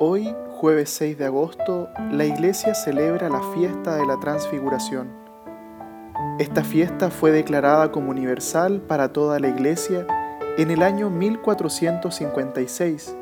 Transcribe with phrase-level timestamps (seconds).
[0.00, 5.08] Hoy, jueves 6 de agosto, la iglesia celebra la fiesta de la transfiguración.
[6.40, 10.04] Esta fiesta fue declarada como universal para toda la iglesia
[10.58, 13.16] en el año 1456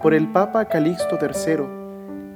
[0.00, 1.66] por el Papa Calixto III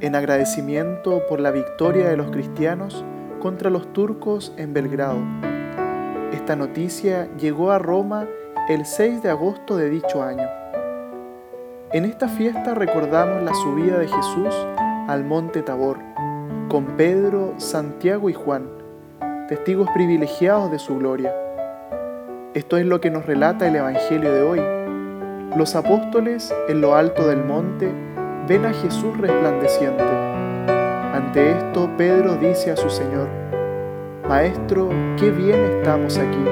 [0.07, 3.03] en agradecimiento por la victoria de los cristianos
[3.41, 5.21] contra los turcos en Belgrado.
[6.33, 8.29] Esta noticia llegó a Roma
[8.69, 10.60] el 6 de agosto de dicho año.
[11.93, 14.55] En esta fiesta recordamos la subida de Jesús
[15.09, 15.99] al monte Tabor,
[16.69, 18.69] con Pedro, Santiago y Juan,
[19.49, 21.35] testigos privilegiados de su gloria.
[22.55, 24.61] Esto es lo que nos relata el Evangelio de hoy.
[25.57, 27.93] Los apóstoles, en lo alto del monte,
[28.47, 30.05] ven a Jesús resplandeciente.
[31.13, 33.27] Ante esto, Pedro dice a su Señor,
[34.29, 36.45] Maestro, qué bien estamos aquí.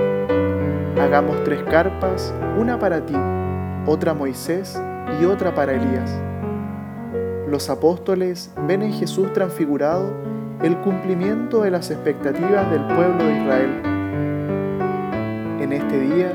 [1.01, 3.15] Hagamos tres carpas, una para ti,
[3.87, 4.77] otra Moisés
[5.21, 6.11] y otra para Elías.
[7.48, 10.12] Los apóstoles ven en Jesús transfigurado
[10.62, 13.70] el cumplimiento de las expectativas del pueblo de Israel.
[15.61, 16.33] En este día,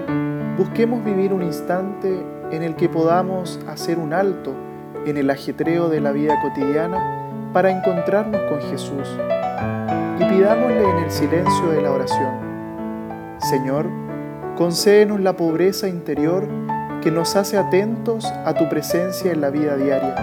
[0.57, 4.53] busquemos vivir un instante en el que podamos hacer un alto
[5.05, 9.07] en el ajetreo de la vida cotidiana para encontrarnos con Jesús
[10.19, 12.33] y pidámosle en el silencio de la oración.
[13.39, 13.87] Señor,
[14.55, 16.47] concédenos la pobreza interior
[17.03, 20.15] que nos hace atentos a tu presencia en la vida diaria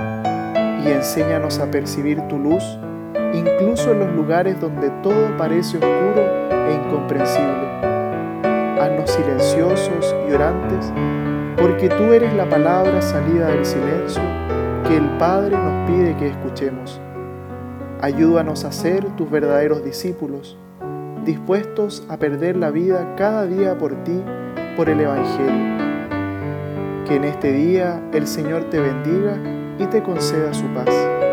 [0.83, 2.65] y enséñanos a percibir tu luz
[3.35, 7.69] incluso en los lugares donde todo parece oscuro e incomprensible.
[8.81, 10.91] Haznos silenciosos y orantes
[11.61, 14.23] porque tú eres la palabra salida del silencio
[14.89, 16.99] que el Padre nos pide que escuchemos.
[18.01, 20.57] Ayúdanos a ser tus verdaderos discípulos,
[21.27, 24.23] dispuestos a perder la vida cada día por ti,
[24.79, 25.90] por el Evangelio
[27.11, 29.37] que en este día el Señor te bendiga
[29.81, 31.30] y te conceda su paz.